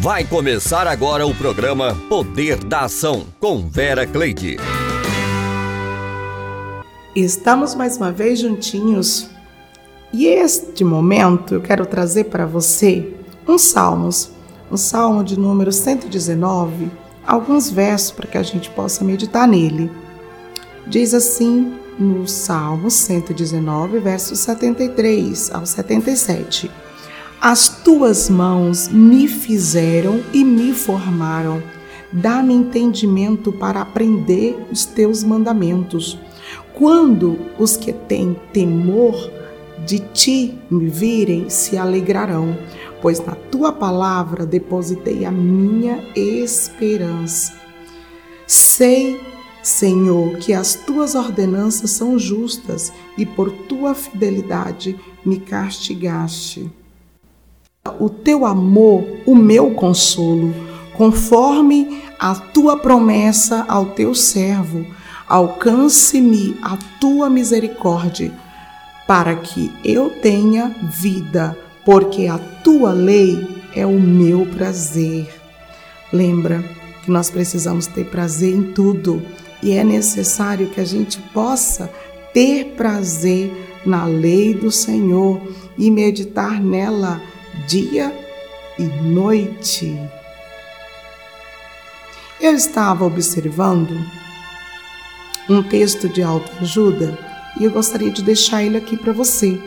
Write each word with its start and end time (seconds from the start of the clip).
Vai 0.00 0.24
começar 0.24 0.86
agora 0.86 1.26
o 1.26 1.34
programa 1.34 1.92
Poder 2.08 2.62
da 2.62 2.82
Ação 2.82 3.26
com 3.40 3.68
Vera 3.68 4.06
Cleide. 4.06 4.56
Estamos 7.16 7.74
mais 7.74 7.96
uma 7.96 8.12
vez 8.12 8.38
juntinhos 8.38 9.28
e 10.12 10.26
este 10.26 10.84
momento 10.84 11.54
eu 11.54 11.60
quero 11.60 11.84
trazer 11.84 12.24
para 12.24 12.46
você 12.46 13.12
um 13.46 13.58
Salmos, 13.58 14.30
um 14.70 14.76
Salmo 14.76 15.24
de 15.24 15.36
número 15.36 15.72
119, 15.72 16.92
alguns 17.26 17.68
versos 17.68 18.12
para 18.12 18.28
que 18.28 18.38
a 18.38 18.42
gente 18.44 18.70
possa 18.70 19.02
meditar 19.02 19.48
nele. 19.48 19.90
Diz 20.86 21.12
assim 21.12 21.76
no 21.98 22.28
Salmo 22.28 22.88
119, 22.88 23.98
versos 23.98 24.38
73 24.38 25.52
ao 25.52 25.66
77. 25.66 26.70
As 27.40 27.68
tuas 27.68 28.28
mãos 28.28 28.88
me 28.88 29.28
fizeram 29.28 30.20
e 30.32 30.42
me 30.42 30.72
formaram. 30.72 31.62
Dá-me 32.12 32.52
entendimento 32.52 33.52
para 33.52 33.80
aprender 33.80 34.58
os 34.72 34.84
teus 34.84 35.22
mandamentos. 35.22 36.18
Quando 36.74 37.38
os 37.56 37.76
que 37.76 37.92
têm 37.92 38.36
temor 38.52 39.30
de 39.86 40.00
ti 40.00 40.58
me 40.68 40.88
virem, 40.88 41.48
se 41.48 41.78
alegrarão, 41.78 42.58
pois 43.00 43.24
na 43.24 43.36
tua 43.36 43.70
palavra 43.70 44.44
depositei 44.44 45.24
a 45.24 45.30
minha 45.30 46.02
esperança. 46.16 47.52
Sei, 48.48 49.20
Senhor, 49.62 50.38
que 50.38 50.52
as 50.52 50.74
tuas 50.74 51.14
ordenanças 51.14 51.92
são 51.92 52.18
justas 52.18 52.92
e 53.16 53.24
por 53.24 53.52
tua 53.52 53.94
fidelidade 53.94 54.98
me 55.24 55.38
castigaste 55.38 56.68
o 57.98 58.08
teu 58.08 58.44
amor, 58.44 59.04
o 59.26 59.34
meu 59.34 59.72
consolo, 59.72 60.54
conforme 60.94 62.02
a 62.18 62.34
tua 62.34 62.76
promessa 62.76 63.64
ao 63.68 63.86
teu 63.86 64.14
servo. 64.14 64.84
Alcance-me 65.28 66.56
a 66.62 66.76
tua 67.00 67.28
misericórdia, 67.28 68.32
para 69.06 69.36
que 69.36 69.70
eu 69.84 70.10
tenha 70.10 70.74
vida, 70.82 71.56
porque 71.84 72.26
a 72.26 72.38
tua 72.38 72.92
lei 72.92 73.62
é 73.74 73.84
o 73.84 74.00
meu 74.00 74.46
prazer. 74.46 75.28
Lembra 76.12 76.64
que 77.04 77.10
nós 77.10 77.30
precisamos 77.30 77.86
ter 77.86 78.06
prazer 78.06 78.54
em 78.54 78.72
tudo 78.72 79.22
e 79.62 79.72
é 79.72 79.84
necessário 79.84 80.68
que 80.68 80.80
a 80.80 80.84
gente 80.84 81.18
possa 81.32 81.90
ter 82.32 82.74
prazer 82.76 83.52
na 83.84 84.04
lei 84.04 84.54
do 84.54 84.70
Senhor 84.70 85.40
e 85.76 85.90
meditar 85.90 86.60
nela 86.60 87.20
dia 87.66 88.14
e 88.78 88.84
noite. 88.84 89.98
Eu 92.40 92.54
estava 92.54 93.04
observando 93.04 93.98
um 95.48 95.62
texto 95.62 96.08
de 96.08 96.22
autoajuda 96.22 97.18
e 97.58 97.64
eu 97.64 97.70
gostaria 97.70 98.10
de 98.10 98.22
deixar 98.22 98.62
ele 98.62 98.76
aqui 98.76 98.96
para 98.96 99.12
você. 99.12 99.60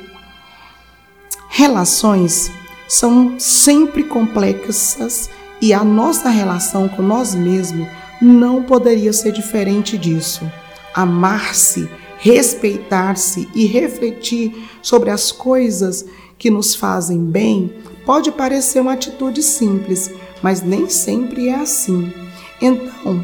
Relações 1.50 2.50
são 2.88 3.39
sempre 3.39 4.03
complexas 4.03 5.30
e 5.62 5.73
a 5.73 5.84
nossa 5.84 6.30
relação 6.30 6.88
com 6.88 7.02
nós 7.02 7.36
mesmos 7.36 7.88
não 8.22 8.64
poderia 8.64 9.12
ser 9.12 9.31
diferente 9.31 9.97
disso. 9.97 10.50
Amar-se, 10.94 11.89
respeitar-se 12.19 13.50
e 13.53 13.66
refletir 13.66 14.69
sobre 14.81 15.09
as 15.09 15.31
coisas 15.31 16.06
que 16.42 16.50
nos 16.50 16.73
fazem 16.73 17.23
bem 17.23 17.72
pode 18.03 18.31
parecer 18.31 18.81
uma 18.81 18.94
atitude 18.94 19.44
simples, 19.44 20.09
mas 20.42 20.64
nem 20.64 20.89
sempre 20.89 21.50
é 21.50 21.56
assim. 21.56 22.11
Então, 22.59 23.23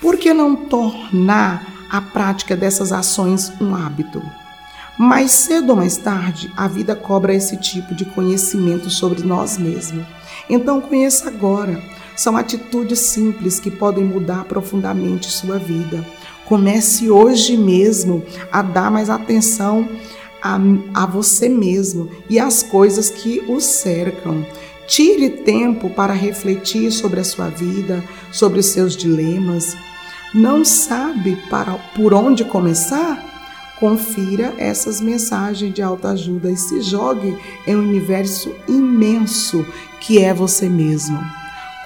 por 0.00 0.16
que 0.16 0.32
não 0.32 0.56
tornar 0.56 1.86
a 1.90 2.00
prática 2.00 2.56
dessas 2.56 2.90
ações 2.90 3.52
um 3.60 3.74
hábito? 3.74 4.22
Mais 4.98 5.30
cedo 5.30 5.70
ou 5.70 5.76
mais 5.76 5.98
tarde, 5.98 6.50
a 6.56 6.66
vida 6.66 6.96
cobra 6.96 7.34
esse 7.34 7.58
tipo 7.58 7.94
de 7.94 8.06
conhecimento 8.06 8.88
sobre 8.88 9.22
nós 9.22 9.58
mesmos. 9.58 10.06
Então, 10.48 10.80
conheça 10.80 11.28
agora. 11.28 11.82
São 12.16 12.34
atitudes 12.34 13.00
simples 13.00 13.60
que 13.60 13.70
podem 13.70 14.04
mudar 14.04 14.44
profundamente 14.44 15.30
sua 15.30 15.58
vida. 15.58 16.02
Comece 16.46 17.10
hoje 17.10 17.58
mesmo 17.58 18.24
a 18.50 18.62
dar 18.62 18.90
mais 18.90 19.10
atenção 19.10 19.86
a, 20.44 20.58
a 20.92 21.06
você 21.06 21.48
mesmo 21.48 22.10
e 22.28 22.38
às 22.38 22.62
coisas 22.62 23.08
que 23.08 23.40
o 23.48 23.58
cercam. 23.60 24.46
Tire 24.86 25.30
tempo 25.30 25.88
para 25.88 26.12
refletir 26.12 26.92
sobre 26.92 27.18
a 27.18 27.24
sua 27.24 27.48
vida, 27.48 28.04
sobre 28.30 28.60
os 28.60 28.66
seus 28.66 28.94
dilemas. 28.94 29.74
Não 30.34 30.62
sabe 30.62 31.36
para 31.48 31.72
por 31.96 32.12
onde 32.12 32.44
começar? 32.44 33.32
Confira 33.80 34.52
essas 34.58 35.00
mensagens 35.00 35.72
de 35.72 35.80
autoajuda 35.80 36.50
e 36.50 36.56
se 36.56 36.82
jogue 36.82 37.36
em 37.66 37.74
um 37.74 37.80
universo 37.80 38.54
imenso 38.68 39.64
que 40.00 40.18
é 40.18 40.34
você 40.34 40.68
mesmo. 40.68 41.18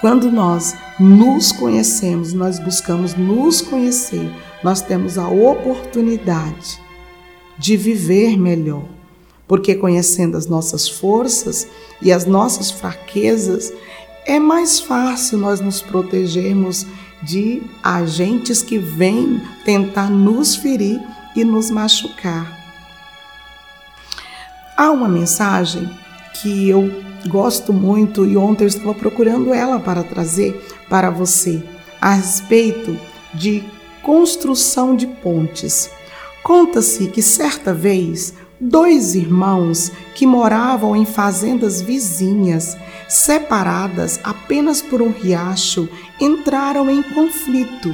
Quando 0.01 0.29
nós 0.29 0.75
nos 0.99 1.51
conhecemos, 1.53 2.33
nós 2.33 2.59
buscamos 2.59 3.15
nos 3.15 3.61
conhecer, 3.61 4.29
nós 4.61 4.81
temos 4.81 5.17
a 5.17 5.27
oportunidade 5.27 6.88
de 7.59 7.75
viver 7.75 8.37
melhor, 8.37 8.85
porque 9.47 9.75
conhecendo 9.75 10.37
as 10.37 10.47
nossas 10.47 10.87
forças 10.87 11.67
e 12.01 12.11
as 12.11 12.25
nossas 12.25 12.71
fraquezas, 12.71 13.71
é 14.25 14.39
mais 14.39 14.79
fácil 14.79 15.37
nós 15.37 15.59
nos 15.59 15.81
protegermos 15.81 16.87
de 17.21 17.61
agentes 17.83 18.63
que 18.63 18.77
vêm 18.77 19.41
tentar 19.65 20.09
nos 20.09 20.55
ferir 20.55 20.99
e 21.35 21.43
nos 21.43 21.69
machucar. 21.69 22.57
Há 24.77 24.91
uma 24.91 25.09
mensagem 25.09 25.89
que 26.41 26.69
eu 26.69 26.89
gosto 27.27 27.73
muito 27.73 28.25
e 28.25 28.37
ontem 28.37 28.63
eu 28.63 28.69
estava 28.69 28.93
procurando 28.93 29.53
ela 29.53 29.79
para 29.79 30.03
trazer 30.03 30.65
para 30.87 31.09
você 31.09 31.61
a 31.99 32.13
respeito 32.13 32.97
de 33.33 33.63
construção 34.01 34.95
de 34.95 35.05
pontes. 35.05 35.91
Conta-se 36.43 37.07
que 37.07 37.21
certa 37.21 37.73
vez 37.73 38.33
dois 38.59 39.15
irmãos 39.15 39.91
que 40.15 40.25
moravam 40.25 40.95
em 40.95 41.05
fazendas 41.05 41.81
vizinhas, 41.81 42.77
separadas 43.07 44.19
apenas 44.23 44.81
por 44.81 45.01
um 45.01 45.11
riacho, 45.11 45.87
entraram 46.19 46.89
em 46.89 47.01
conflito. 47.01 47.93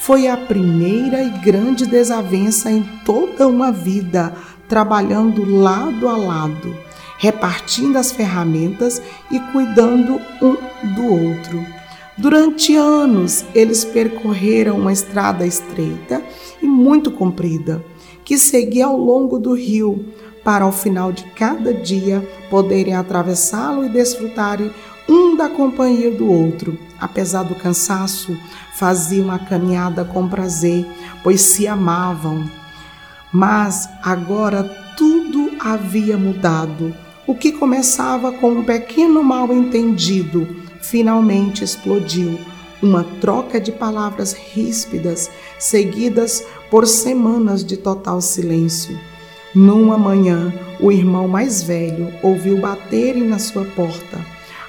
Foi 0.00 0.28
a 0.28 0.36
primeira 0.36 1.22
e 1.22 1.30
grande 1.30 1.86
desavença 1.86 2.70
em 2.70 2.82
toda 3.04 3.48
uma 3.48 3.72
vida, 3.72 4.34
trabalhando 4.68 5.44
lado 5.44 6.08
a 6.08 6.16
lado, 6.16 6.76
repartindo 7.18 7.96
as 7.96 8.12
ferramentas 8.12 9.00
e 9.30 9.40
cuidando 9.52 10.20
um 10.42 10.56
do 10.94 11.06
outro. 11.06 11.83
Durante 12.16 12.76
anos, 12.76 13.44
eles 13.52 13.84
percorreram 13.84 14.78
uma 14.78 14.92
estrada 14.92 15.44
estreita 15.44 16.22
e 16.62 16.66
muito 16.66 17.10
comprida, 17.10 17.84
que 18.24 18.38
seguia 18.38 18.86
ao 18.86 18.96
longo 18.96 19.36
do 19.36 19.52
rio, 19.52 20.12
para 20.44 20.64
ao 20.64 20.70
final 20.70 21.10
de 21.10 21.24
cada 21.32 21.74
dia 21.74 22.20
poderem 22.48 22.94
atravessá-lo 22.94 23.84
e 23.84 23.88
desfrutarem 23.88 24.70
um 25.08 25.34
da 25.36 25.48
companhia 25.48 26.10
do 26.12 26.30
outro. 26.30 26.78
Apesar 27.00 27.42
do 27.42 27.56
cansaço, 27.56 28.36
faziam 28.76 29.30
a 29.32 29.38
caminhada 29.38 30.04
com 30.04 30.28
prazer, 30.28 30.86
pois 31.22 31.40
se 31.40 31.66
amavam. 31.66 32.48
Mas 33.32 33.88
agora 34.04 34.62
tudo 34.96 35.50
havia 35.58 36.16
mudado. 36.16 36.94
O 37.26 37.34
que 37.34 37.50
começava 37.50 38.30
com 38.30 38.52
um 38.52 38.64
pequeno 38.64 39.24
mal-entendido 39.24 40.63
finalmente 40.90 41.64
explodiu 41.64 42.38
uma 42.82 43.04
troca 43.20 43.60
de 43.60 43.72
palavras 43.72 44.32
ríspidas, 44.32 45.30
seguidas 45.58 46.44
por 46.70 46.86
semanas 46.86 47.64
de 47.64 47.76
total 47.76 48.20
silêncio. 48.20 48.98
Numa 49.54 49.96
manhã, 49.96 50.52
o 50.80 50.92
irmão 50.92 51.26
mais 51.26 51.62
velho 51.62 52.12
ouviu 52.22 52.60
baterem 52.60 53.24
na 53.24 53.38
sua 53.38 53.64
porta. 53.64 54.20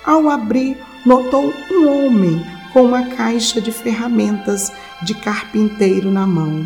Ao 0.06 0.30
abrir, 0.30 0.78
notou 1.06 1.52
um 1.72 1.88
homem 1.88 2.46
com 2.72 2.84
uma 2.84 3.08
caixa 3.08 3.60
de 3.60 3.72
ferramentas 3.72 4.72
de 5.02 5.14
carpinteiro 5.16 6.12
na 6.12 6.26
mão. 6.26 6.66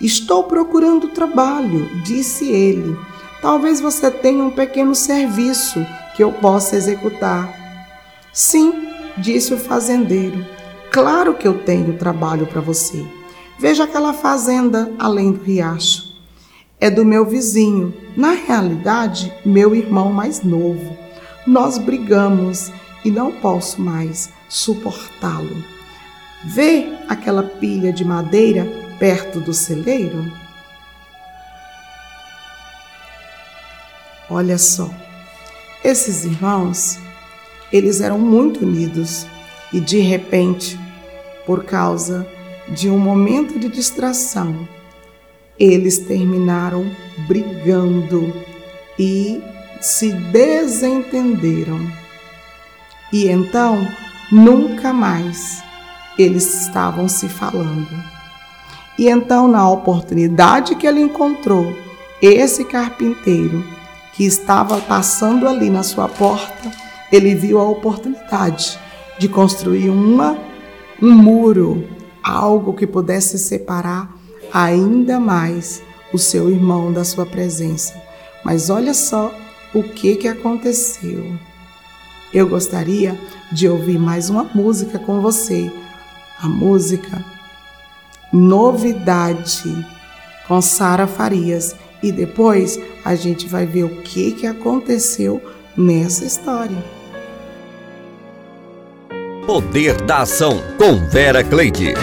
Estou 0.00 0.44
procurando 0.44 1.08
trabalho, 1.08 1.88
disse 2.02 2.50
ele. 2.50 2.96
Talvez 3.40 3.80
você 3.80 4.10
tenha 4.10 4.42
um 4.42 4.50
pequeno 4.50 4.94
serviço 4.94 5.84
que 6.16 6.24
eu 6.24 6.32
possa 6.32 6.76
executar. 6.76 7.63
Sim, 8.34 8.88
disse 9.16 9.54
o 9.54 9.58
fazendeiro. 9.58 10.44
Claro 10.90 11.34
que 11.34 11.46
eu 11.46 11.62
tenho 11.62 11.96
trabalho 11.96 12.48
para 12.48 12.60
você. 12.60 13.06
Veja 13.60 13.84
aquela 13.84 14.12
fazenda 14.12 14.92
além 14.98 15.30
do 15.30 15.40
riacho. 15.40 16.12
É 16.80 16.90
do 16.90 17.04
meu 17.04 17.24
vizinho, 17.24 17.94
na 18.16 18.32
realidade, 18.32 19.32
meu 19.46 19.72
irmão 19.72 20.12
mais 20.12 20.42
novo. 20.42 20.98
Nós 21.46 21.78
brigamos 21.78 22.72
e 23.04 23.10
não 23.10 23.30
posso 23.30 23.80
mais 23.80 24.30
suportá-lo. 24.48 25.62
Vê 26.44 26.92
aquela 27.08 27.44
pilha 27.44 27.92
de 27.92 28.04
madeira 28.04 28.66
perto 28.98 29.38
do 29.40 29.54
celeiro? 29.54 30.30
Olha 34.28 34.58
só, 34.58 34.90
esses 35.84 36.24
irmãos, 36.24 36.98
eles 37.74 38.00
eram 38.00 38.20
muito 38.20 38.64
unidos 38.64 39.26
e 39.72 39.80
de 39.80 39.98
repente, 39.98 40.78
por 41.44 41.64
causa 41.64 42.24
de 42.68 42.88
um 42.88 42.96
momento 42.96 43.58
de 43.58 43.68
distração, 43.68 44.68
eles 45.58 45.98
terminaram 45.98 46.88
brigando 47.26 48.32
e 48.96 49.42
se 49.80 50.12
desentenderam. 50.12 51.80
E 53.12 53.28
então, 53.28 53.84
nunca 54.30 54.92
mais 54.92 55.60
eles 56.16 56.66
estavam 56.66 57.08
se 57.08 57.28
falando. 57.28 57.88
E 58.96 59.08
então, 59.08 59.48
na 59.48 59.68
oportunidade 59.68 60.76
que 60.76 60.86
ele 60.86 61.00
encontrou, 61.00 61.76
esse 62.22 62.64
carpinteiro 62.64 63.64
que 64.12 64.24
estava 64.24 64.80
passando 64.80 65.48
ali 65.48 65.68
na 65.68 65.82
sua 65.82 66.08
porta, 66.08 66.83
ele 67.12 67.34
viu 67.34 67.58
a 67.60 67.68
oportunidade 67.68 68.78
de 69.18 69.28
construir 69.28 69.90
uma, 69.90 70.38
um 71.00 71.12
muro, 71.12 71.86
algo 72.22 72.72
que 72.72 72.86
pudesse 72.86 73.38
separar 73.38 74.12
ainda 74.52 75.18
mais 75.18 75.82
o 76.12 76.18
seu 76.18 76.50
irmão 76.50 76.92
da 76.92 77.04
sua 77.04 77.26
presença. 77.26 77.94
Mas 78.44 78.70
olha 78.70 78.94
só 78.94 79.34
o 79.74 79.82
que, 79.82 80.16
que 80.16 80.28
aconteceu. 80.28 81.36
Eu 82.32 82.48
gostaria 82.48 83.18
de 83.52 83.68
ouvir 83.68 83.98
mais 83.98 84.30
uma 84.30 84.44
música 84.54 84.98
com 84.98 85.20
você. 85.20 85.70
A 86.40 86.48
música 86.48 87.24
Novidade 88.32 89.86
com 90.48 90.60
Sara 90.60 91.06
Farias. 91.06 91.76
E 92.02 92.12
depois 92.12 92.78
a 93.04 93.14
gente 93.14 93.48
vai 93.48 93.64
ver 93.64 93.84
o 93.84 94.02
que, 94.02 94.32
que 94.32 94.46
aconteceu 94.46 95.40
nessa 95.76 96.24
história. 96.24 96.82
Poder 99.46 100.00
da 100.02 100.22
Ação 100.22 100.58
com 100.78 100.96
Vera 101.08 101.44
Cleide. 101.44 101.94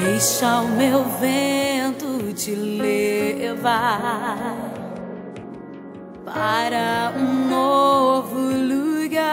Deixa 0.00 0.60
o 0.60 0.68
meu 0.68 1.04
vento 1.20 2.32
te 2.34 2.54
levar 2.54 4.45
para 6.36 7.14
um 7.16 7.48
novo 7.48 8.38
lugar, 8.38 9.24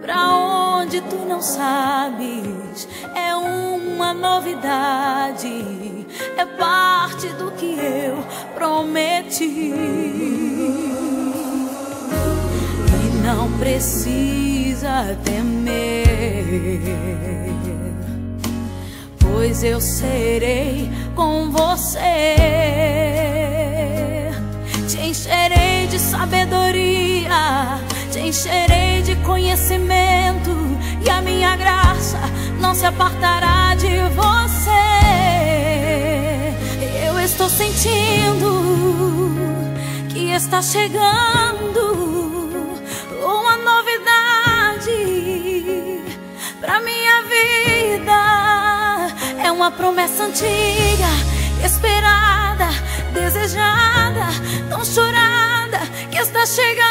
para 0.00 0.36
onde 0.36 1.00
tu 1.00 1.16
não 1.28 1.42
sabes, 1.42 2.88
é 3.16 3.34
uma 3.34 4.14
novidade, 4.14 6.06
é 6.36 6.44
parte 6.44 7.26
do 7.30 7.50
que 7.50 7.76
eu 7.76 8.24
prometi. 8.54 9.74
E 12.94 13.26
não 13.26 13.50
precisa 13.58 15.18
temer 15.24 16.08
pois 19.18 19.62
eu 19.62 19.80
serei 19.80 20.90
com 21.14 21.50
você. 21.50 21.98
De 25.98 26.04
sabedoria, 26.04 27.80
te 28.12 28.20
encherei 28.20 29.02
de 29.02 29.16
conhecimento, 29.16 30.52
e 31.04 31.10
a 31.10 31.20
minha 31.20 31.56
graça 31.56 32.20
não 32.60 32.72
se 32.72 32.86
apartará 32.86 33.74
de 33.74 33.98
você. 34.14 34.70
Eu 37.04 37.18
estou 37.18 37.48
sentindo 37.48 39.34
que 40.08 40.30
está 40.30 40.62
chegando 40.62 41.80
uma 43.20 43.56
novidade 43.56 44.92
pra 46.60 46.78
minha 46.78 47.22
vida. 47.24 48.18
É 49.42 49.50
uma 49.50 49.72
promessa 49.72 50.26
antiga, 50.26 51.10
esperada, 51.64 52.68
desejada, 53.12 54.28
tão 54.70 54.84
chorada 54.84 55.57
está 56.20 56.44
chegando. 56.46 56.87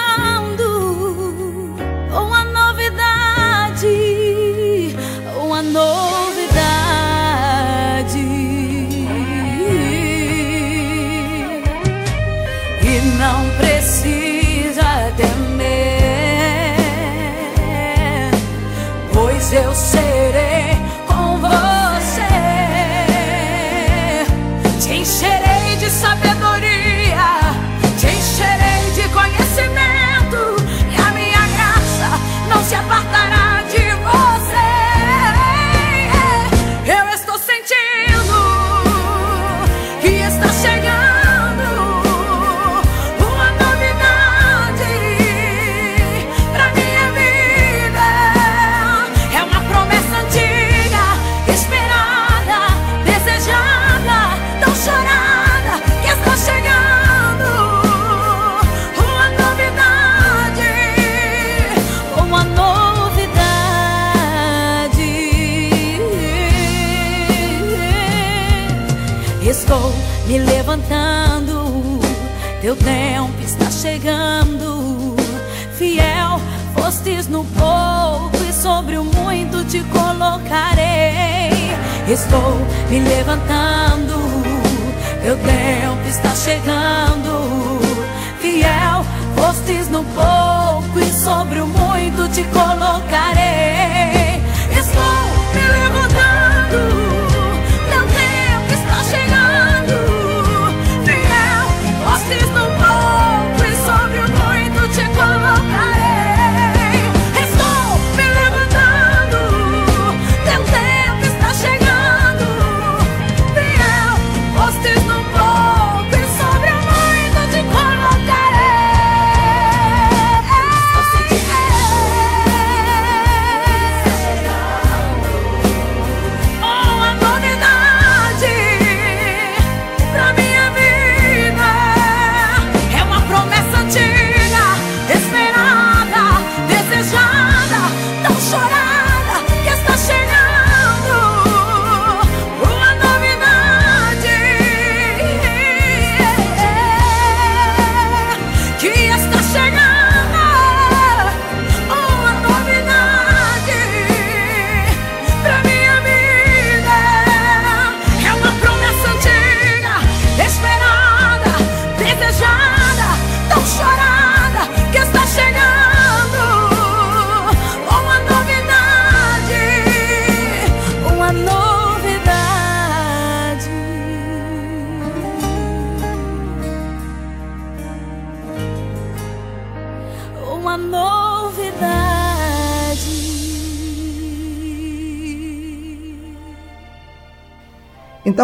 Sobre 91.27 91.59
o 91.59 91.67
muito 91.67 92.29
te 92.29 92.43
colocarei. 92.45 93.66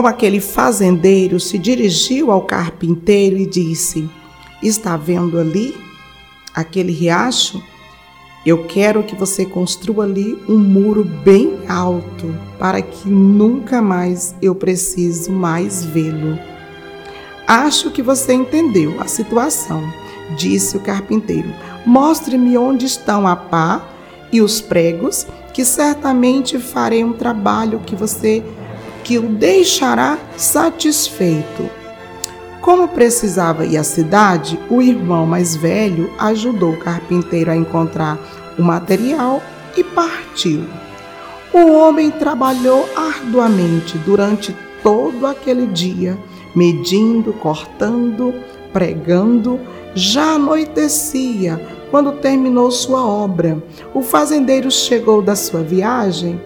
Então 0.03 0.12
aquele 0.12 0.41
fazendeiro 0.41 1.39
se 1.39 1.57
dirigiu 1.57 2.29
ao 2.29 2.41
carpinteiro 2.41 3.38
e 3.38 3.45
disse: 3.45 4.10
Está 4.62 4.98
vendo 4.98 5.39
ali 5.39 5.77
aquele 6.53 6.91
riacho? 6.91 7.63
Eu 8.45 8.65
quero 8.65 9.03
que 9.03 9.15
você 9.15 9.45
construa 9.45 10.03
ali 10.03 10.38
um 10.45 10.57
muro 10.57 11.05
bem 11.05 11.57
alto 11.69 12.38
para 12.60 12.81
que 12.81 13.07
nunca 13.07 13.81
mais 13.81 14.36
eu 14.41 14.53
preciso 14.53 15.31
mais 15.31 15.86
vê-lo. 15.86 16.38
Acho 17.48 17.89
que 17.89 18.01
você 18.01 18.33
entendeu 18.33 19.00
a 19.00 19.07
situação, 19.07 19.81
disse 20.36 20.75
o 20.75 20.81
carpinteiro. 20.81 21.48
Mostre-me 21.86 22.57
onde 22.57 22.88
estão 22.88 23.25
a 23.25 23.38
pá 23.38 23.88
e 24.33 24.41
os 24.41 24.60
pregos, 24.60 25.25
que 25.53 25.63
certamente 25.63 26.60
farei 26.60 27.05
um 27.05 27.13
trabalho 27.13 27.79
que 27.86 27.95
você 27.95 28.43
que 29.03 29.17
o 29.17 29.24
deixará 29.24 30.17
satisfeito. 30.38 31.69
Como 32.62 32.88
precisava 32.88 33.65
ir 33.65 33.77
à 33.77 33.83
cidade, 33.83 34.57
o 34.69 34.81
irmão 34.81 35.25
mais 35.25 35.55
velho 35.55 36.10
ajudou 36.17 36.72
o 36.72 36.79
carpinteiro 36.79 37.51
a 37.51 37.55
encontrar 37.55 38.17
o 38.57 38.63
material 38.63 39.41
e 39.75 39.83
partiu. 39.83 40.63
O 41.51 41.74
homem 41.74 42.10
trabalhou 42.10 42.88
arduamente 42.95 43.98
durante 44.00 44.55
todo 44.81 45.27
aquele 45.27 45.67
dia, 45.67 46.17
medindo, 46.55 47.33
cortando, 47.33 48.33
pregando. 48.72 49.60
Já 49.93 50.36
anoitecia 50.36 51.62
quando 51.91 52.13
terminou 52.13 52.72
sua 52.72 53.05
obra. 53.05 53.62
O 53.93 54.01
fazendeiro 54.01 54.72
chegou 54.72 55.22
da 55.22 55.36
sua 55.36 55.62
viagem 55.62 56.41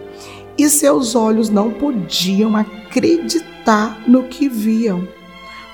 e 0.58 0.68
seus 0.68 1.14
olhos 1.14 1.48
não 1.48 1.70
podiam 1.70 2.56
acreditar 2.56 4.02
no 4.08 4.24
que 4.24 4.48
viam. 4.48 5.06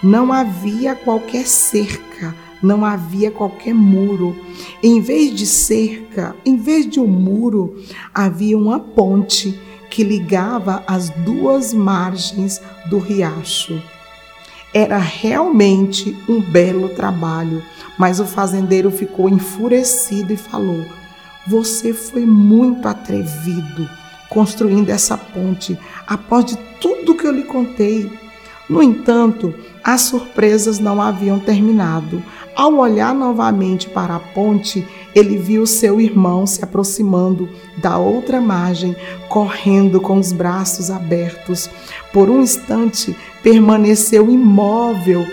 Não 0.02 0.30
havia 0.30 0.94
qualquer 0.94 1.46
cerca, 1.46 2.34
não 2.62 2.84
havia 2.84 3.30
qualquer 3.30 3.72
muro. 3.72 4.36
Em 4.82 5.00
vez 5.00 5.34
de 5.34 5.46
cerca, 5.46 6.36
em 6.44 6.58
vez 6.58 6.86
de 6.86 7.00
um 7.00 7.06
muro, 7.06 7.82
havia 8.14 8.58
uma 8.58 8.78
ponte 8.78 9.58
que 9.88 10.04
ligava 10.04 10.84
as 10.86 11.08
duas 11.08 11.72
margens 11.72 12.60
do 12.90 12.98
riacho. 12.98 13.82
Era 14.74 14.98
realmente 14.98 16.14
um 16.28 16.40
belo 16.40 16.90
trabalho, 16.90 17.62
mas 17.96 18.20
o 18.20 18.26
fazendeiro 18.26 18.90
ficou 18.90 19.28
enfurecido 19.30 20.32
e 20.32 20.36
falou: 20.36 20.84
Você 21.46 21.94
foi 21.94 22.26
muito 22.26 22.86
atrevido 22.88 23.88
construindo 24.34 24.90
essa 24.90 25.16
ponte 25.16 25.78
após 26.06 26.44
de 26.44 26.56
tudo 26.80 27.14
que 27.14 27.26
eu 27.26 27.32
lhe 27.32 27.44
contei. 27.44 28.10
No 28.68 28.82
entanto, 28.82 29.54
as 29.82 30.02
surpresas 30.02 30.78
não 30.78 31.00
haviam 31.00 31.38
terminado. 31.38 32.22
Ao 32.56 32.74
olhar 32.74 33.14
novamente 33.14 33.88
para 33.88 34.16
a 34.16 34.20
ponte, 34.20 34.86
ele 35.14 35.36
viu 35.36 35.66
seu 35.66 36.00
irmão 36.00 36.46
se 36.46 36.64
aproximando 36.64 37.48
da 37.76 37.98
outra 37.98 38.40
margem, 38.40 38.96
correndo 39.28 40.00
com 40.00 40.18
os 40.18 40.32
braços 40.32 40.90
abertos. 40.90 41.70
Por 42.12 42.28
um 42.28 42.42
instante, 42.42 43.16
permaneceu 43.42 44.30
imóvel 44.30 45.26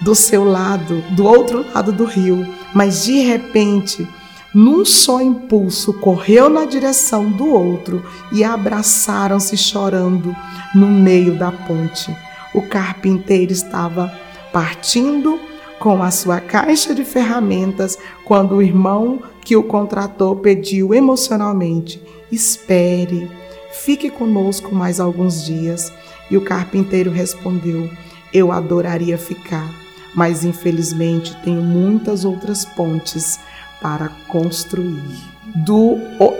do 0.00 0.14
seu 0.14 0.44
lado, 0.44 1.02
do 1.10 1.24
outro 1.24 1.64
lado 1.74 1.92
do 1.92 2.04
rio, 2.04 2.46
mas 2.72 3.04
de 3.04 3.20
repente, 3.20 4.06
num 4.54 4.84
só 4.84 5.20
impulso, 5.20 5.92
correu 5.94 6.48
na 6.48 6.64
direção 6.64 7.30
do 7.30 7.46
outro 7.46 8.04
e 8.32 8.42
abraçaram-se 8.42 9.56
chorando 9.56 10.34
no 10.74 10.88
meio 10.88 11.38
da 11.38 11.52
ponte 11.52 12.14
o 12.52 12.62
carpinteiro 12.62 13.52
estava 13.52 14.12
partindo 14.52 15.38
com 15.78 16.02
a 16.02 16.10
sua 16.10 16.40
caixa 16.40 16.94
de 16.94 17.04
ferramentas 17.04 17.98
quando 18.24 18.56
o 18.56 18.62
irmão 18.62 19.22
que 19.44 19.56
o 19.56 19.62
contratou 19.62 20.36
pediu 20.36 20.92
emocionalmente: 20.92 22.02
Espere, 22.30 23.30
fique 23.72 24.10
conosco 24.10 24.74
mais 24.74 25.00
alguns 25.00 25.44
dias. 25.44 25.92
E 26.30 26.36
o 26.36 26.42
carpinteiro 26.42 27.10
respondeu: 27.10 27.88
Eu 28.32 28.52
adoraria 28.52 29.16
ficar, 29.16 29.68
mas 30.14 30.44
infelizmente 30.44 31.36
tenho 31.42 31.62
muitas 31.62 32.24
outras 32.24 32.64
pontes 32.64 33.38
para 33.80 34.08
construir. 34.28 35.30
Do, 35.54 35.98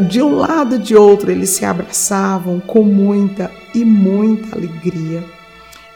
de 0.09 0.23
um 0.23 0.37
lado 0.37 0.79
de 0.79 0.95
outro 0.95 1.31
eles 1.31 1.51
se 1.51 1.65
abraçavam 1.65 2.61
com 2.61 2.83
muita 2.83 3.51
e 3.75 3.85
muita 3.85 4.57
alegria. 4.57 5.25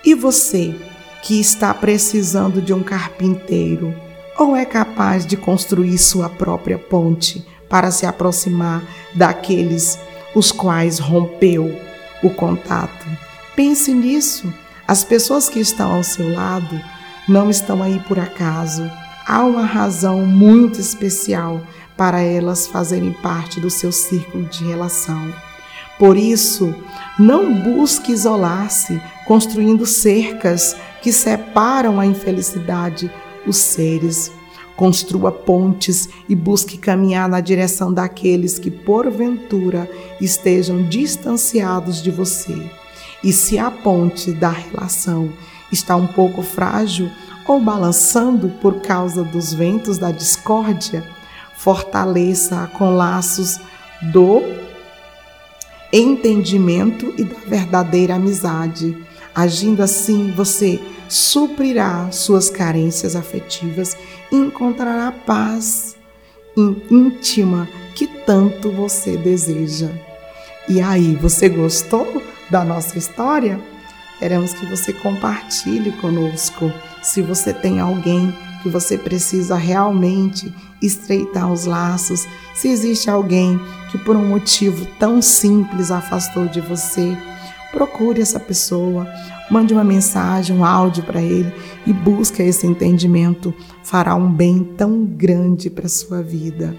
E 0.04 0.14
você 0.14 0.74
que 1.22 1.40
está 1.40 1.72
precisando 1.72 2.60
de 2.60 2.74
um 2.74 2.82
carpinteiro 2.82 3.94
ou 4.36 4.56
é 4.56 4.64
capaz 4.64 5.24
de 5.24 5.36
construir 5.36 5.96
sua 5.96 6.28
própria 6.28 6.78
ponte 6.78 7.46
para 7.68 7.90
se 7.90 8.04
aproximar 8.04 8.82
daqueles 9.14 9.98
os 10.34 10.50
quais 10.50 10.98
rompeu 10.98 11.80
o 12.22 12.30
contato? 12.30 13.06
Pense 13.54 13.92
nisso. 13.94 14.52
As 14.86 15.04
pessoas 15.04 15.48
que 15.48 15.60
estão 15.60 15.94
ao 15.94 16.02
seu 16.02 16.34
lado 16.34 16.80
não 17.28 17.48
estão 17.48 17.82
aí 17.82 17.98
por 18.00 18.18
acaso. 18.18 18.90
Há 19.26 19.44
uma 19.44 19.64
razão 19.64 20.26
muito 20.26 20.80
especial 20.80 21.62
para 21.96 22.20
elas 22.20 22.66
fazerem 22.66 23.12
parte 23.12 23.60
do 23.60 23.70
seu 23.70 23.90
círculo 23.90 24.44
de 24.44 24.64
relação. 24.64 25.32
Por 25.98 26.16
isso, 26.16 26.74
não 27.18 27.54
busque 27.54 28.12
isolar-se 28.12 29.00
construindo 29.26 29.86
cercas 29.86 30.76
que 31.00 31.12
separam 31.12 32.00
a 32.00 32.06
infelicidade 32.06 33.10
os 33.46 33.56
seres. 33.56 34.32
Construa 34.76 35.30
pontes 35.30 36.08
e 36.28 36.34
busque 36.34 36.76
caminhar 36.76 37.28
na 37.28 37.40
direção 37.40 37.92
daqueles 37.92 38.58
que, 38.58 38.70
porventura, 38.70 39.88
estejam 40.20 40.82
distanciados 40.82 42.02
de 42.02 42.10
você. 42.10 42.70
E 43.22 43.32
se 43.32 43.56
a 43.56 43.70
ponte 43.70 44.32
da 44.32 44.50
relação 44.50 45.32
está 45.70 45.94
um 45.94 46.08
pouco 46.08 46.42
frágil 46.42 47.08
ou 47.46 47.60
balançando 47.60 48.48
por 48.60 48.80
causa 48.80 49.22
dos 49.22 49.52
ventos 49.52 49.98
da 49.98 50.10
discórdia, 50.10 51.04
fortaleça-a 51.56 52.66
com 52.66 52.94
laços 52.94 53.60
do 54.12 54.42
entendimento 55.92 57.14
e 57.16 57.24
da 57.24 57.38
verdadeira 57.46 58.14
amizade. 58.16 58.96
Agindo 59.34 59.82
assim, 59.82 60.32
você 60.32 60.80
suprirá 61.08 62.10
suas 62.10 62.50
carências 62.50 63.14
afetivas 63.14 63.96
e 64.30 64.36
encontrará 64.36 65.08
a 65.08 65.12
paz 65.12 65.96
íntima 66.56 67.68
que 67.94 68.06
tanto 68.06 68.70
você 68.70 69.16
deseja. 69.16 69.90
E 70.68 70.80
aí, 70.80 71.14
você 71.16 71.48
gostou 71.48 72.22
da 72.50 72.64
nossa 72.64 72.96
história? 72.96 73.60
Queremos 74.18 74.54
que 74.54 74.64
você 74.66 74.92
compartilhe 74.92 75.92
conosco. 75.92 76.72
Se 77.04 77.20
você 77.20 77.52
tem 77.52 77.80
alguém 77.80 78.34
que 78.62 78.68
você 78.70 78.96
precisa 78.96 79.56
realmente 79.56 80.52
estreitar 80.80 81.52
os 81.52 81.66
laços, 81.66 82.26
se 82.54 82.68
existe 82.68 83.10
alguém 83.10 83.60
que 83.90 83.98
por 83.98 84.16
um 84.16 84.26
motivo 84.26 84.86
tão 84.98 85.20
simples 85.20 85.90
afastou 85.90 86.46
de 86.46 86.62
você, 86.62 87.14
procure 87.70 88.22
essa 88.22 88.40
pessoa, 88.40 89.06
mande 89.50 89.74
uma 89.74 89.84
mensagem, 89.84 90.56
um 90.56 90.64
áudio 90.64 91.04
para 91.04 91.20
ele 91.20 91.52
e 91.86 91.92
busque 91.92 92.42
esse 92.42 92.66
entendimento. 92.66 93.52
Fará 93.82 94.14
um 94.14 94.32
bem 94.32 94.64
tão 94.64 95.04
grande 95.04 95.68
para 95.68 95.88
sua 95.88 96.22
vida. 96.22 96.74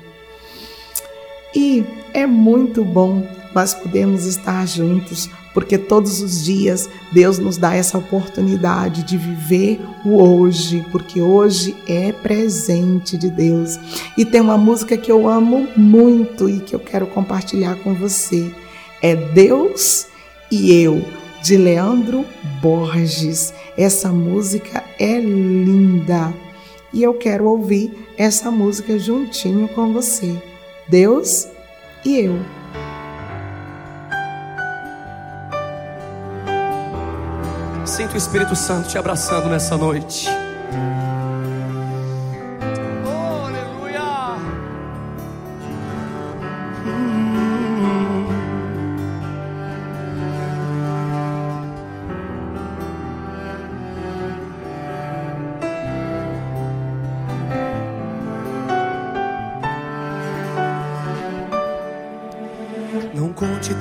E 1.55 1.85
é 2.13 2.25
muito 2.25 2.83
bom 2.83 3.23
nós 3.53 3.75
podermos 3.75 4.25
estar 4.25 4.67
juntos, 4.67 5.29
porque 5.55 5.77
todos 5.77 6.21
os 6.21 6.43
dias 6.43 6.89
Deus 7.13 7.39
nos 7.39 7.55
dá 7.55 7.73
essa 7.73 7.97
oportunidade 7.97 9.03
de 9.03 9.17
viver 9.17 9.79
o 10.03 10.21
hoje, 10.21 10.85
porque 10.91 11.21
hoje 11.21 11.77
é 11.87 12.11
presente 12.11 13.17
de 13.17 13.29
Deus. 13.29 13.79
E 14.17 14.25
tem 14.25 14.41
uma 14.41 14.57
música 14.57 14.97
que 14.97 15.09
eu 15.09 15.29
amo 15.29 15.65
muito 15.77 16.49
e 16.49 16.59
que 16.59 16.75
eu 16.75 16.79
quero 16.79 17.07
compartilhar 17.07 17.75
com 17.77 17.93
você. 17.95 18.53
É 19.01 19.15
Deus 19.15 20.07
e 20.51 20.73
Eu, 20.73 21.03
de 21.41 21.55
Leandro 21.55 22.25
Borges. 22.61 23.53
Essa 23.77 24.09
música 24.09 24.83
é 24.99 25.19
linda 25.21 26.33
e 26.91 27.01
eu 27.01 27.13
quero 27.13 27.45
ouvir 27.45 28.09
essa 28.17 28.51
música 28.51 28.99
juntinho 28.99 29.69
com 29.69 29.93
você. 29.93 30.35
Deus 30.89 31.47
e 32.03 32.19
eu. 32.19 32.64
Sinto 37.85 38.15
o 38.15 38.17
Espírito 38.17 38.55
Santo 38.55 38.89
te 38.89 38.97
abraçando 38.97 39.47
nessa 39.47 39.77
noite. 39.77 40.27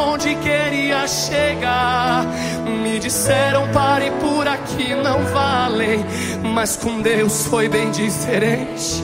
onde 0.00 0.34
queria 0.36 1.06
chegar, 1.06 2.24
me 2.82 2.98
disseram 2.98 3.68
pare 3.68 4.10
por 4.20 4.48
aqui, 4.48 4.94
não 4.94 5.24
vale. 5.26 6.04
Mas 6.54 6.76
com 6.76 7.00
Deus 7.00 7.46
foi 7.46 7.68
bem 7.68 7.90
diferente. 7.90 9.02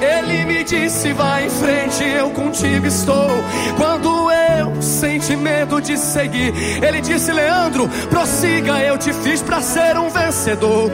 Ele 0.00 0.44
me 0.44 0.64
disse: 0.64 1.12
vai 1.12 1.46
em 1.46 1.50
frente, 1.50 2.04
eu 2.04 2.30
contigo 2.30 2.86
estou. 2.86 3.30
Quando 3.76 4.30
eu 4.30 4.80
senti 4.80 5.36
medo 5.36 5.80
de 5.80 5.96
seguir, 5.96 6.52
ele 6.82 7.00
disse: 7.00 7.32
Leandro, 7.32 7.88
prossiga, 8.08 8.78
eu 8.80 8.96
te 8.96 9.12
fiz 9.12 9.42
para 9.42 9.60
ser 9.60 9.96
um 9.98 10.08
vencedor. 10.08 10.90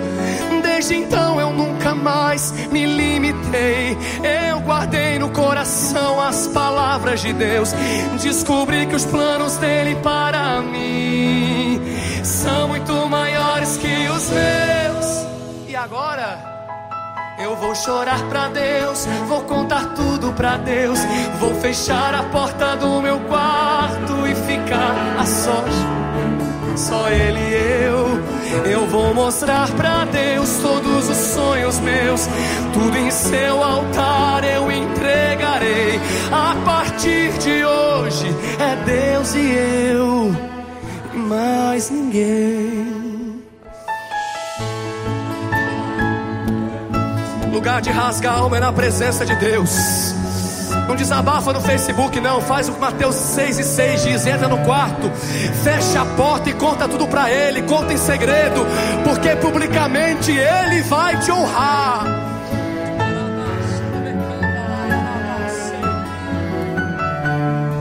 Desde 0.76 0.94
então 0.94 1.40
eu 1.40 1.54
nunca 1.54 1.94
mais 1.94 2.52
me 2.70 2.84
limitei. 2.84 3.96
Eu 4.50 4.60
guardei 4.60 5.18
no 5.18 5.30
coração 5.30 6.20
as 6.20 6.48
palavras 6.48 7.22
de 7.22 7.32
Deus. 7.32 7.72
Descobri 8.22 8.84
que 8.84 8.94
os 8.94 9.06
planos 9.06 9.56
dele 9.56 9.94
para 10.02 10.60
mim 10.60 11.80
são 12.22 12.68
muito 12.68 12.92
maiores 13.08 13.78
que 13.78 14.06
os 14.06 14.28
meus. 14.28 15.26
E 15.66 15.74
agora? 15.74 16.44
Eu 17.38 17.56
vou 17.56 17.74
chorar 17.74 18.20
pra 18.28 18.48
Deus, 18.48 19.06
vou 19.28 19.40
contar 19.44 19.94
tudo 19.94 20.30
pra 20.34 20.58
Deus. 20.58 20.98
Vou 21.40 21.54
fechar 21.54 22.14
a 22.14 22.24
porta 22.24 22.76
do 22.76 23.00
meu 23.00 23.18
quarto 23.20 24.26
e 24.26 24.34
ficar 24.34 25.16
a 25.18 25.24
sós. 25.24 25.74
Só 26.76 27.08
Ele 27.08 27.40
e 27.40 27.84
eu. 27.84 28.06
Eu 28.70 28.86
vou 28.86 29.14
mostrar 29.14 29.70
pra 29.72 30.04
Deus 30.04 30.58
todos 30.60 31.08
os 31.08 31.16
sonhos 31.16 31.78
meus. 31.80 32.28
Tudo 32.72 32.96
em 32.96 33.10
seu 33.10 33.62
altar 33.62 34.44
eu 34.44 34.70
entregarei. 34.70 35.98
A 36.30 36.54
partir 36.64 37.32
de 37.38 37.64
hoje 37.64 38.26
é 38.60 38.76
Deus 38.84 39.34
e 39.34 39.52
eu, 39.92 40.36
mais 41.14 41.90
ninguém. 41.90 43.42
Lugar 47.52 47.80
de 47.80 47.90
rasgar 47.90 48.38
alma 48.38 48.58
é 48.58 48.60
na 48.60 48.72
presença 48.72 49.24
de 49.24 49.34
Deus. 49.36 50.15
Não 50.86 50.94
desabafa 50.94 51.52
no 51.52 51.60
Facebook, 51.60 52.20
não. 52.20 52.40
Faz 52.40 52.68
o 52.68 52.72
que 52.72 52.80
Mateus 52.80 53.14
6 53.14 53.58
e 53.58 53.64
6 53.64 54.02
diz: 54.04 54.26
entra 54.26 54.48
no 54.48 54.58
quarto, 54.58 55.10
fecha 55.64 56.02
a 56.02 56.04
porta 56.04 56.50
e 56.50 56.54
conta 56.54 56.88
tudo 56.88 57.06
para 57.06 57.30
Ele. 57.30 57.62
Conta 57.62 57.92
em 57.92 57.96
segredo, 57.96 58.64
porque 59.04 59.34
publicamente 59.36 60.30
Ele 60.30 60.82
vai 60.82 61.18
te 61.18 61.30
honrar. 61.32 62.04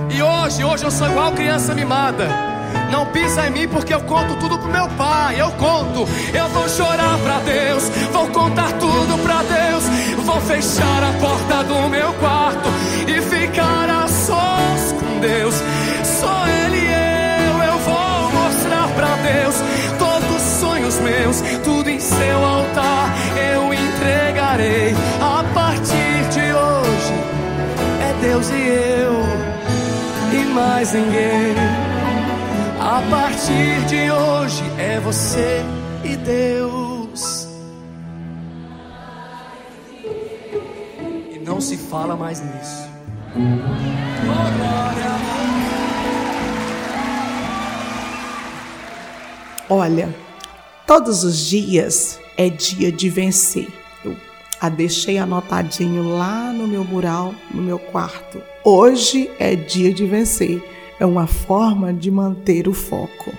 E 0.10 0.22
hoje, 0.22 0.64
hoje 0.64 0.84
eu 0.86 0.92
sou 0.92 1.08
igual 1.08 1.32
criança 1.34 1.74
mimada. 1.74 2.55
Não 2.96 3.06
pisa 3.08 3.46
em 3.48 3.50
mim 3.50 3.68
porque 3.68 3.94
eu 3.94 4.00
conto 4.00 4.38
tudo 4.38 4.58
pro 4.58 4.72
meu 4.72 4.88
pai. 4.92 5.36
Eu 5.38 5.52
conto, 5.52 6.08
eu 6.34 6.48
vou 6.48 6.70
chorar 6.70 7.20
pra 7.20 7.40
Deus, 7.40 7.90
vou 8.14 8.26
contar 8.28 8.72
tudo 8.80 9.22
pra 9.22 9.44
Deus. 9.44 9.84
Vou 10.24 10.40
fechar 10.40 11.04
a 11.04 11.12
porta 11.20 11.62
do 11.66 11.90
meu 11.90 12.14
quarto 12.14 12.70
e 13.06 13.22
ficar 13.22 13.90
a 13.90 14.08
sós 14.08 14.94
com 14.94 15.20
Deus. 15.20 15.56
Só 16.06 16.48
Ele 16.48 16.78
e 16.78 17.50
eu, 17.50 17.64
eu 17.64 17.78
vou 17.80 18.32
mostrar 18.32 18.88
pra 18.96 19.14
Deus 19.18 19.56
todos 20.00 20.38
os 20.38 20.60
sonhos 20.62 20.98
meus, 21.00 21.42
tudo 21.66 21.90
em 21.90 22.00
seu 22.00 22.46
altar 22.46 23.14
eu 23.36 23.74
entregarei. 23.74 24.96
A 25.20 25.44
partir 25.54 26.30
de 26.32 26.54
hoje 26.54 27.14
é 28.00 28.16
Deus 28.22 28.50
e 28.52 28.68
eu 29.02 30.40
e 30.40 30.46
mais 30.54 30.94
ninguém. 30.94 31.95
A 32.88 33.02
partir 33.10 33.84
de 33.88 34.12
hoje 34.12 34.64
é 34.78 35.00
você 35.00 35.64
e 36.04 36.16
Deus. 36.16 37.48
E 41.34 41.40
não 41.44 41.60
se 41.60 41.78
fala 41.78 42.16
mais 42.16 42.42
nisso. 42.42 42.88
Olha, 49.68 50.16
todos 50.86 51.24
os 51.24 51.40
dias 51.40 52.20
é 52.38 52.50
dia 52.50 52.92
de 52.92 53.10
vencer. 53.10 53.68
Eu 54.04 54.16
a 54.62 54.70
deixei 54.70 55.18
anotadinho 55.18 56.16
lá 56.16 56.54
no 56.54 56.68
meu 56.68 56.84
mural, 56.84 57.34
no 57.50 57.64
meu 57.64 57.80
quarto. 57.80 58.40
Hoje 58.64 59.32
é 59.40 59.56
dia 59.56 59.92
de 59.92 60.06
vencer 60.06 60.64
é 61.00 61.06
uma 61.06 61.28
forma 61.28 61.94
de 61.94 62.10
manter 62.10 62.68
o 62.68 62.74
foco. 62.74 63.34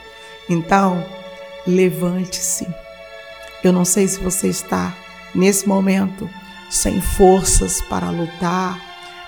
Então, 0.49 1.05
levante-se. 1.67 2.67
Eu 3.65 3.73
não 3.73 3.85
sei 3.85 4.07
se 4.07 4.21
você 4.21 4.49
está 4.49 4.95
nesse 5.35 5.69
momento 5.69 6.29
sem 6.71 7.01
forças 7.01 7.81
para 7.83 8.11
lutar, 8.11 8.81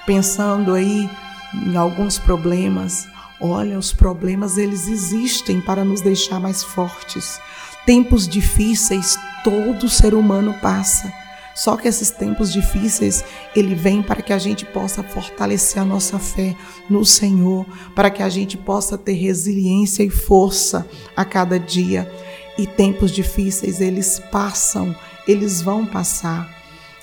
pensando 0.06 0.74
aí 0.74 1.08
em 1.54 1.76
alguns 1.76 2.18
problemas. 2.18 3.08
Olha, 3.40 3.78
os 3.78 3.92
problemas 3.92 4.58
eles 4.58 4.88
existem 4.88 5.60
para 5.60 5.84
nos 5.84 6.00
deixar 6.00 6.40
mais 6.40 6.62
fortes. 6.62 7.40
Tempos 7.86 8.28
difíceis 8.28 9.18
todo 9.42 9.88
ser 9.88 10.14
humano 10.14 10.54
passa. 10.60 11.12
Só 11.58 11.76
que 11.76 11.88
esses 11.88 12.12
tempos 12.12 12.52
difíceis, 12.52 13.24
ele 13.52 13.74
vem 13.74 14.00
para 14.00 14.22
que 14.22 14.32
a 14.32 14.38
gente 14.38 14.64
possa 14.64 15.02
fortalecer 15.02 15.82
a 15.82 15.84
nossa 15.84 16.16
fé 16.16 16.54
no 16.88 17.04
Senhor, 17.04 17.66
para 17.96 18.10
que 18.10 18.22
a 18.22 18.28
gente 18.28 18.56
possa 18.56 18.96
ter 18.96 19.14
resiliência 19.14 20.04
e 20.04 20.08
força 20.08 20.88
a 21.16 21.24
cada 21.24 21.58
dia. 21.58 22.08
E 22.56 22.64
tempos 22.64 23.10
difíceis, 23.10 23.80
eles 23.80 24.20
passam, 24.30 24.94
eles 25.26 25.60
vão 25.60 25.84
passar. 25.84 26.48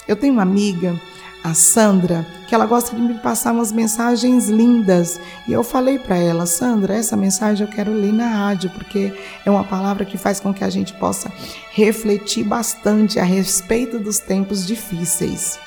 Eu 0.08 0.16
tenho 0.16 0.32
uma 0.32 0.44
amiga 0.44 0.98
a 1.46 1.54
Sandra, 1.54 2.26
que 2.48 2.56
ela 2.56 2.66
gosta 2.66 2.96
de 2.96 3.02
me 3.04 3.14
passar 3.20 3.52
umas 3.52 3.72
mensagens 3.72 4.50
lindas. 4.50 5.20
E 5.48 5.54
eu 5.54 5.64
falei 5.64 6.00
para 6.00 6.18
ela, 6.18 6.48
Sandra, 6.48 6.96
essa 6.96 7.16
mensagem 7.16 7.68
eu 7.68 7.72
quero 7.72 7.94
ler 7.94 8.12
na 8.12 8.28
rádio, 8.28 8.72
porque 8.72 9.14
é 9.46 9.52
uma 9.52 9.64
palavra 9.64 10.06
que 10.06 10.18
faz 10.18 10.40
com 10.40 10.52
que 10.52 10.64
a 10.64 10.72
gente 10.72 10.92
possa 10.94 11.32
refletir 11.70 12.44
bastante 12.44 13.20
a 13.20 13.24
respeito 13.24 14.00
dos 14.00 14.18
tempos 14.18 14.66
difíceis. 14.66 15.60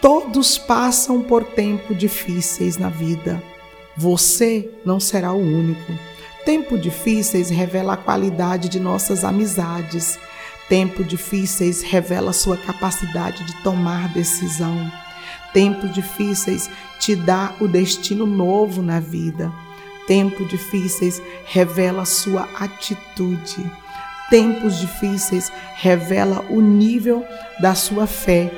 Todos 0.00 0.56
passam 0.56 1.20
por 1.20 1.44
tempos 1.44 1.94
difíceis 1.94 2.78
na 2.78 2.88
vida. 2.88 3.42
Você 3.94 4.70
não 4.86 4.98
será 4.98 5.34
o 5.34 5.38
único. 5.38 5.92
Tempos 6.46 6.80
difíceis 6.80 7.50
revela 7.50 7.92
a 7.92 7.98
qualidade 7.98 8.70
de 8.70 8.80
nossas 8.80 9.22
amizades 9.22 10.18
Tempos 10.68 11.06
difíceis 11.06 11.82
revela 11.82 12.32
sua 12.32 12.56
capacidade 12.56 13.44
de 13.44 13.54
tomar 13.62 14.12
decisão. 14.12 14.90
Tempos 15.52 15.94
difíceis 15.94 16.68
te 16.98 17.14
dá 17.14 17.54
o 17.60 17.68
destino 17.68 18.26
novo 18.26 18.82
na 18.82 18.98
vida. 18.98 19.52
Tempos 20.08 20.48
difíceis 20.48 21.22
revela 21.44 22.04
sua 22.04 22.48
atitude. 22.58 23.70
Tempos 24.28 24.80
difíceis 24.80 25.52
revela 25.76 26.44
o 26.50 26.60
nível 26.60 27.24
da 27.60 27.76
sua 27.76 28.08
fé. 28.08 28.52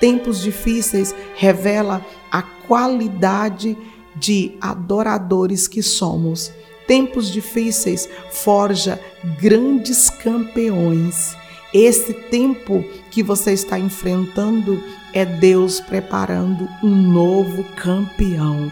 Tempos 0.00 0.40
difíceis 0.40 1.14
revela 1.34 2.04
a 2.30 2.40
qualidade 2.40 3.76
de 4.16 4.56
adoradores 4.58 5.68
que 5.68 5.82
somos. 5.82 6.50
Tempos 6.86 7.30
difíceis 7.30 8.08
forja 8.30 8.98
grandes 9.38 10.08
campeões 10.08 11.36
Esse 11.72 12.12
tempo 12.12 12.84
que 13.10 13.22
você 13.22 13.52
está 13.52 13.78
enfrentando 13.78 14.82
é 15.12 15.24
Deus 15.24 15.80
preparando 15.80 16.68
um 16.82 16.94
novo 16.94 17.64
campeão, 17.76 18.70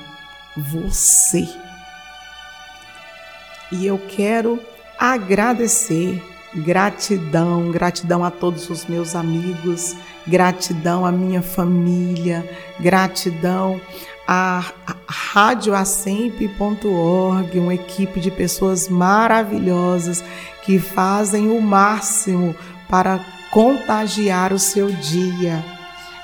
você. 0.54 1.48
E 3.72 3.86
eu 3.86 3.98
quero 3.98 4.60
agradecer, 4.98 6.22
gratidão, 6.54 7.70
gratidão 7.70 8.22
a 8.22 8.30
todos 8.30 8.68
os 8.68 8.84
meus 8.84 9.14
amigos, 9.14 9.96
gratidão 10.26 11.06
à 11.06 11.12
minha 11.12 11.40
família, 11.40 12.46
gratidão 12.78 13.80
à 14.28 14.62
radioacemp.org, 15.08 17.58
uma 17.58 17.74
equipe 17.74 18.20
de 18.20 18.30
pessoas 18.30 18.88
maravilhosas 18.88 20.22
que 20.62 20.78
fazem 20.78 21.48
o 21.48 21.62
máximo 21.62 22.54
para 22.90 23.20
contagiar 23.50 24.52
o 24.52 24.58
seu 24.58 24.90
dia. 24.90 25.64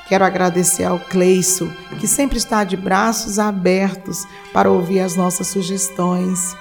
Quero 0.09 0.25
agradecer 0.25 0.85
ao 0.85 0.99
Cleiso, 0.99 1.73
que 1.99 2.07
sempre 2.07 2.37
está 2.37 2.65
de 2.65 2.77
braços 2.77 3.39
abertos 3.39 4.27
para 4.53 4.71
ouvir 4.71 5.01
as 5.01 5.17
nossas 5.17 5.47
sugestões. 5.47 6.55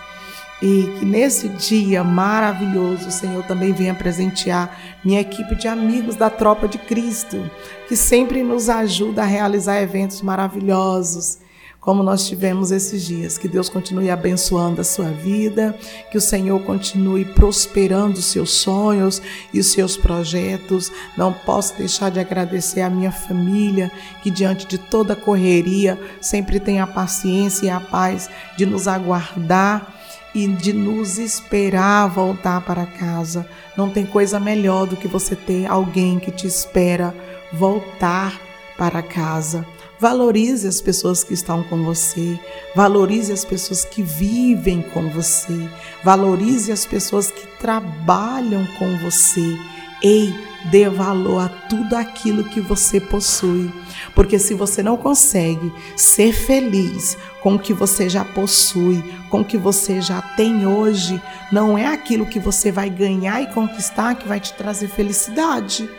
E 0.62 0.96
que 0.98 1.06
nesse 1.06 1.50
dia 1.50 2.04
maravilhoso 2.04 3.10
o 3.10 3.12
Senhor 3.12 3.44
também 3.44 3.74
venha 3.74 3.94
presentear 3.94 4.76
minha 5.04 5.20
equipe 5.20 5.54
de 5.54 5.68
amigos 5.68 6.16
da 6.16 6.30
Tropa 6.30 6.68
de 6.68 6.78
Cristo, 6.78 7.52
que 7.88 7.96
sempre 7.96 8.42
nos 8.42 8.70
ajuda 8.70 9.24
a 9.24 9.26
realizar 9.26 9.82
eventos 9.82 10.22
maravilhosos 10.22 11.40
como 11.86 12.02
nós 12.02 12.28
tivemos 12.28 12.72
esses 12.72 13.06
dias. 13.06 13.38
Que 13.38 13.48
Deus 13.48 13.70
continue 13.70 14.10
abençoando 14.10 14.82
a 14.82 14.84
sua 14.84 15.12
vida, 15.12 15.78
que 16.12 16.18
o 16.18 16.22
Senhor 16.22 16.60
continue 16.64 17.24
prosperando 17.24 18.18
os 18.18 18.26
seus 18.26 18.52
sonhos 18.52 19.22
e 19.54 19.60
os 19.60 19.68
seus 19.68 19.96
projetos. 19.96 20.92
Não 21.16 21.32
posso 21.32 21.78
deixar 21.78 22.10
de 22.10 22.20
agradecer 22.20 22.82
a 22.82 22.90
minha 22.90 23.12
família, 23.12 23.92
que 24.24 24.32
diante 24.32 24.66
de 24.66 24.80
toda 24.80 25.16
correria 25.16 26.00
sempre 26.20 26.60
tem 26.60 26.82
a 26.82 26.88
paciência 26.88 27.68
e 27.68 27.70
a 27.70 27.80
paz 27.80 28.30
de 28.58 28.66
nos 28.66 28.88
aguardar 28.88 29.94
e 30.34 30.48
de 30.48 30.74
nos 30.74 31.20
esperar 31.20 32.10
voltar 32.10 32.62
para 32.62 32.86
casa. 32.86 33.48
Não 33.78 33.90
tem 33.92 34.06
coisa 34.06 34.40
melhor 34.40 34.88
do 34.88 34.98
que 34.98 35.08
você 35.08 35.36
ter 35.36 35.68
alguém 35.68 36.20
que 36.20 36.32
te 36.32 36.48
espera 36.48 37.16
voltar 37.54 38.42
para 38.78 39.02
casa. 39.02 39.66
Valorize 40.06 40.68
as 40.68 40.82
pessoas 40.82 41.24
que 41.24 41.34
estão 41.34 41.64
com 41.64 41.84
você, 41.84 42.40
valorize 42.76 43.34
as 43.34 43.44
pessoas 43.44 43.84
que 43.84 44.04
vivem 44.04 44.84
com 44.84 45.10
você, 45.10 45.68
valorize 46.04 46.72
as 46.72 46.86
pessoas 46.86 47.32
que 47.32 47.48
trabalham 47.58 48.68
com 48.78 49.00
você. 49.00 49.58
Ei, 50.04 50.32
dê 50.70 50.88
valor 50.88 51.40
a 51.40 51.50
tudo 51.50 51.96
aquilo 51.96 52.44
que 52.44 52.62
você 52.62 53.00
possui, 53.00 53.74
porque 54.14 54.38
se 54.38 54.54
você 54.54 54.84
não 54.84 54.96
consegue 54.96 55.74
ser 55.98 56.34
feliz 56.34 57.18
com 57.42 57.56
o 57.56 57.60
que 57.60 57.74
você 57.74 58.08
já 58.08 58.24
possui, 58.24 59.04
com 59.32 59.42
o 59.42 59.46
que 59.46 59.58
você 59.58 60.02
já 60.02 60.22
tem 60.22 60.68
hoje, 60.68 61.20
não 61.52 61.76
é 61.76 61.88
aquilo 61.88 62.28
que 62.28 62.40
você 62.40 62.72
vai 62.72 62.92
ganhar 62.92 63.42
e 63.42 63.48
conquistar 63.48 64.14
que 64.14 64.28
vai 64.28 64.40
te 64.40 64.54
trazer 64.54 64.88
felicidade. 64.88 65.90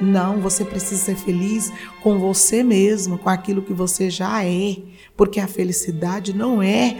Não, 0.00 0.40
você 0.40 0.64
precisa 0.64 1.02
ser 1.02 1.16
feliz 1.16 1.72
com 2.02 2.18
você 2.18 2.62
mesmo, 2.62 3.16
com 3.18 3.28
aquilo 3.28 3.62
que 3.62 3.72
você 3.72 4.10
já 4.10 4.44
é, 4.44 4.76
porque 5.16 5.40
a 5.40 5.46
felicidade 5.46 6.34
não 6.34 6.62
é 6.62 6.96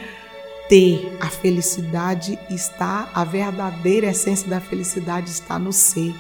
ter, 0.69 1.17
a 1.21 1.29
felicidade 1.29 2.39
está, 2.51 3.11
a 3.15 3.25
verdadeira 3.25 4.09
essência 4.09 4.49
da 4.49 4.61
felicidade 4.61 5.31
está 5.31 5.59
no 5.59 5.73
ser. 5.73 6.15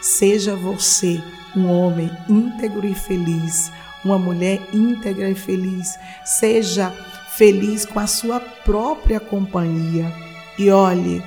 Seja 0.00 0.54
você 0.54 1.20
um 1.56 1.68
homem 1.70 2.10
íntegro 2.28 2.86
e 2.86 2.94
feliz, 2.94 3.72
uma 4.04 4.18
mulher 4.18 4.60
íntegra 4.72 5.30
e 5.30 5.34
feliz. 5.34 5.98
Seja 6.24 6.90
feliz 7.36 7.84
com 7.84 7.98
a 7.98 8.06
sua 8.06 8.38
própria 8.38 9.18
companhia. 9.18 10.12
E 10.58 10.70
olhe, 10.70 11.22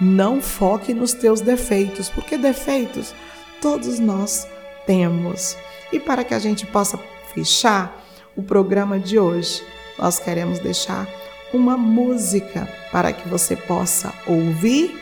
não 0.00 0.40
foque 0.40 0.94
nos 0.94 1.12
teus 1.12 1.40
defeitos, 1.40 2.08
porque 2.08 2.38
defeitos 2.38 3.14
todos 3.60 3.98
nós 3.98 4.46
temos. 4.86 5.56
E 5.92 6.00
para 6.00 6.24
que 6.24 6.34
a 6.34 6.38
gente 6.38 6.66
possa 6.66 6.98
fechar 7.34 8.04
o 8.36 8.42
programa 8.42 8.98
de 8.98 9.18
hoje, 9.18 9.62
nós 9.98 10.18
queremos 10.18 10.58
deixar 10.58 11.06
uma 11.52 11.76
música 11.76 12.68
para 12.92 13.12
que 13.12 13.28
você 13.28 13.56
possa 13.56 14.12
ouvir 14.26 15.00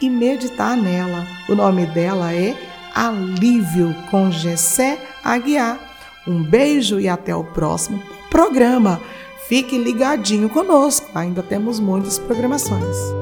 e 0.00 0.10
meditar 0.10 0.76
nela. 0.76 1.26
O 1.48 1.54
nome 1.54 1.86
dela 1.86 2.32
é 2.32 2.56
Alívio 2.94 3.94
com 4.10 4.30
Gessé 4.30 4.98
Aguiar. 5.24 5.78
Um 6.26 6.42
beijo 6.42 7.00
e 7.00 7.08
até 7.08 7.34
o 7.34 7.44
próximo 7.44 8.02
programa. 8.30 9.00
Fique 9.48 9.76
ligadinho 9.76 10.48
conosco, 10.48 11.10
ainda 11.14 11.42
temos 11.42 11.80
muitas 11.80 12.18
programações. 12.18 13.21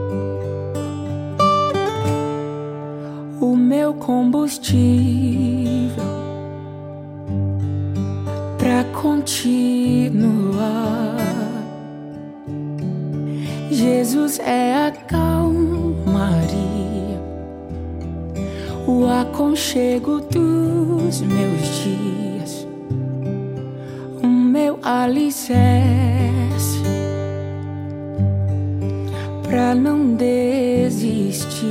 Meu 3.70 3.94
combustível 3.94 4.74
para 8.58 8.82
continuar. 9.00 10.50
Jesus 13.70 14.40
é 14.40 14.88
a 14.88 14.90
calmaria, 14.90 16.50
o 18.88 19.06
aconchego 19.06 20.20
dos 20.20 21.20
meus 21.20 21.62
dias, 21.84 22.66
o 24.20 24.26
meu 24.26 24.80
alicerce 24.82 25.70
para 29.44 29.76
não 29.76 30.16
desistir. 30.16 31.70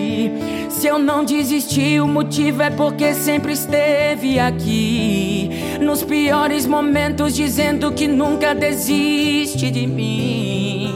Se 0.81 0.87
eu 0.87 0.97
não 0.97 1.23
desisti, 1.23 1.99
o 1.99 2.07
motivo 2.07 2.63
é 2.63 2.71
porque 2.71 3.13
sempre 3.13 3.53
esteve 3.53 4.39
aqui. 4.39 5.77
Nos 5.79 6.01
piores 6.01 6.65
momentos, 6.65 7.35
dizendo 7.35 7.91
que 7.91 8.07
nunca 8.07 8.55
desiste 8.55 9.69
de 9.69 9.85
mim. 9.85 10.95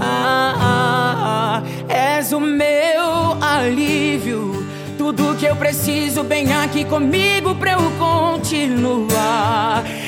Ah, 0.00 0.54
ah, 0.58 1.62
ah, 1.62 1.62
és 1.92 2.32
o 2.32 2.40
meu 2.40 3.36
alívio. 3.42 4.66
Tudo 4.96 5.36
que 5.36 5.44
eu 5.44 5.56
preciso, 5.56 6.24
bem 6.24 6.50
aqui 6.54 6.86
comigo 6.86 7.54
pra 7.54 7.72
eu 7.72 7.92
continuar. 7.98 9.84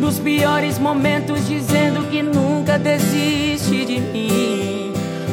Nos 0.00 0.18
piores 0.18 0.78
momentos, 0.78 1.46
dizendo 1.46 2.08
que 2.10 2.22
nunca 2.22 2.78
desiste 2.78 3.84
de 3.84 4.00
mim. 4.00 4.92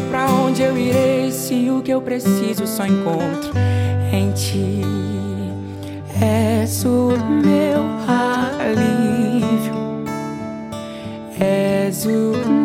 Pra 0.09 0.27
onde 0.27 0.61
eu 0.61 0.77
irei 0.77 1.31
se 1.31 1.69
o 1.69 1.81
que 1.81 1.91
eu 1.91 2.01
preciso 2.01 2.65
só 2.65 2.85
encontro 2.85 3.51
em 4.11 4.31
ti? 4.31 4.81
És 6.21 6.85
o 6.85 7.09
meu 7.43 7.83
alívio, 8.07 9.75
és 11.39 12.05
o 12.05 12.09
meu 12.09 12.64